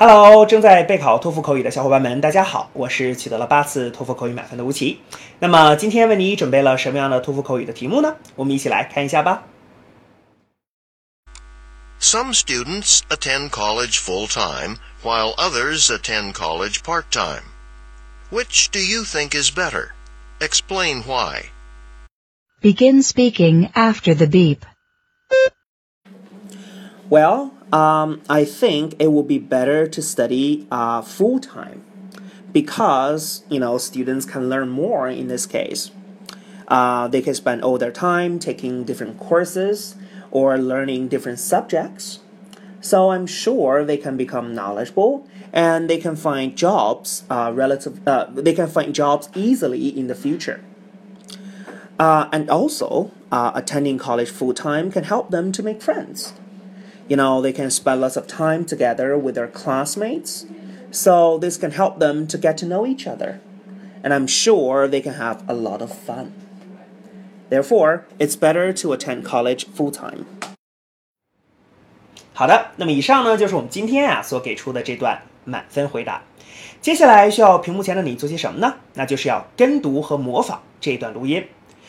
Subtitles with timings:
[0.00, 5.00] Hello，正在备考托福口语的小伙伴们，大家好，我是取得了八次托福口语满分的吴奇。
[5.38, 8.16] 那么今天为你准备了什么样的托福口语的题目呢？
[8.34, 9.44] 我们一起来看一下吧。
[11.98, 17.42] Some students attend college full time, while others attend college part time.
[18.30, 19.92] Which do you think is better?
[20.40, 21.46] Explain why.
[22.60, 24.58] Begin speaking after the beep.
[27.08, 31.83] Well, um, I think it would be better to study uh, full time
[32.51, 35.91] because you know students can learn more in this case.
[36.67, 39.95] Uh, they can spend all their time taking different courses
[40.31, 42.19] or learning different subjects.
[42.79, 48.05] So I'm sure they can become knowledgeable and they can find jobs uh, relative.
[48.07, 50.63] Uh, they can find jobs easily in the future.
[51.99, 56.33] Uh, and also, uh, attending college full time can help them to make friends
[57.10, 60.44] You know, they can spend lots of time together with their classmates.
[60.90, 63.40] So this can help them to get to know each other.
[64.02, 66.32] And I'm sure they can have a lot of fun.
[67.48, 70.26] Therefore, it's better to attend college full time.
[72.32, 76.22] 好的，那么以上呢就是我们今天啊所给出的这段满分回答。
[76.80, 78.74] 接下来需要屏幕前的你做些什么呢？
[78.94, 81.44] 那就是要跟读和模仿这段录音。